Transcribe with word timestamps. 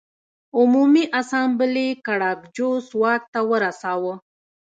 عمومي 0.57 1.03
اسامبلې 1.21 1.87
ګراکچوس 2.07 2.85
واک 3.01 3.23
ته 3.33 3.39
ورساوه 3.49 4.13